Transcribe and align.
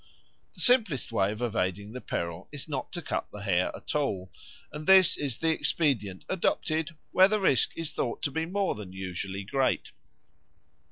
The 0.55 0.61
simplest 0.61 1.11
way 1.11 1.31
of 1.31 1.43
evading 1.43 1.91
the 1.93 2.01
peril 2.01 2.49
is 2.51 2.67
not 2.67 2.91
to 2.93 3.03
cut 3.03 3.27
the 3.31 3.43
hair 3.43 3.71
at 3.75 3.93
all; 3.93 4.31
and 4.73 4.87
this 4.87 5.15
is 5.15 5.37
the 5.37 5.49
expedient 5.51 6.25
adopted 6.27 6.95
where 7.11 7.27
the 7.27 7.39
risk 7.39 7.71
is 7.75 7.91
thought 7.93 8.23
to 8.23 8.31
be 8.31 8.47
more 8.47 8.73
than 8.73 8.93
usually 8.93 9.43
great. 9.43 9.91